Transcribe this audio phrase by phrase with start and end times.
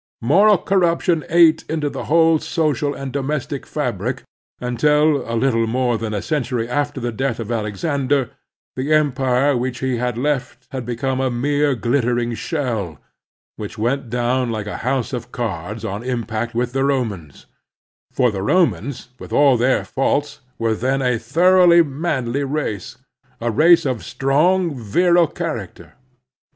[0.23, 4.23] Moral corruption ate into the whole social and domestic fabric,
[4.59, 8.31] until, a little more than a century after the death of Alexander,
[8.75, 12.97] the empire which he had left had become a mere glittering shell,
[13.57, 17.45] which went down like a hotise of cards on impact with the Romans;
[18.11, 22.97] for the Romans, with all their faults, were then a thor oughly manly race—
[23.39, 25.91] a race of strong, virile char acter.